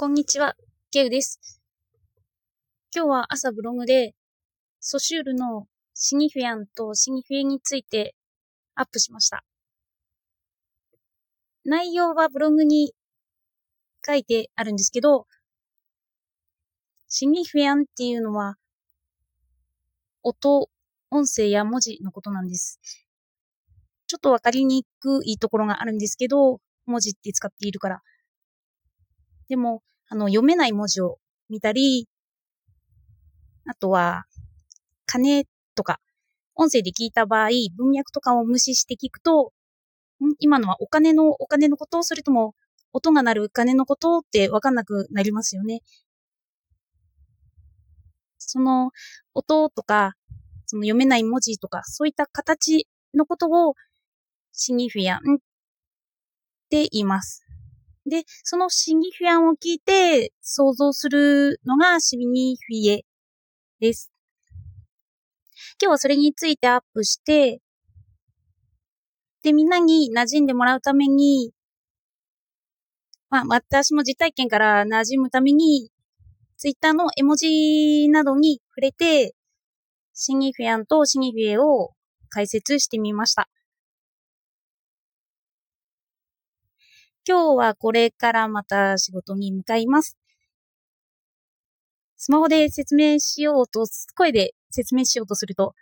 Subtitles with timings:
[0.00, 0.54] こんにちは、
[0.92, 1.40] ケウです。
[2.94, 4.14] 今日は朝ブログで、
[4.78, 8.14] ソシュールのシニフィアンとシニフィエについて
[8.76, 9.42] アップしました。
[11.64, 12.94] 内容はブログに
[14.06, 15.26] 書いてあるんですけど、
[17.08, 18.54] シニフィアンっていうのは、
[20.22, 20.68] 音、
[21.10, 22.78] 音声や文字のことなんです。
[24.06, 28.02] ちょっとわかりにくいところがあるんですけど、文字って使っているから。
[29.48, 32.08] でも、あの、読めない文字を見たり、
[33.66, 34.24] あとは、
[35.06, 36.00] 金とか、
[36.54, 39.52] 音声で聞いた場合、文脈とかを無視して聞くと、
[40.38, 42.54] 今のはお金のお金のことそれとも
[42.92, 45.82] 音が鳴る金のことってわかんなくなりますよね。
[48.38, 48.90] その
[49.34, 50.14] 音とか、
[50.66, 53.74] その読めない文字とか、そういった形のことを
[54.52, 55.38] シニフィアンっ
[56.70, 57.47] て言います。
[58.08, 63.04] で、そのシニフィアンを聞いて想像するのがシミニフィエ
[63.80, 64.10] です。
[65.80, 67.60] 今日はそれについてアップして、
[69.42, 71.52] で、みんなに馴染んでもらうために、
[73.30, 75.90] まあ、私も実体験から馴染むために、
[76.56, 79.34] ツイッターの絵文字などに触れて、
[80.14, 81.92] シニフィアンとシニフィエを
[82.30, 83.48] 解説してみました。
[87.28, 90.16] 今日はこれからまた仕事に向かいます。
[92.16, 93.84] スマホで説明しようと、
[94.16, 95.74] 声で説明しようとすると、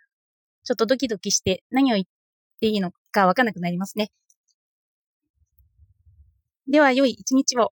[0.65, 2.07] ちょっとドキドキして何を言っ
[2.61, 4.11] ていいのかわかんなくなりますね。
[6.67, 7.71] では、良い一日を。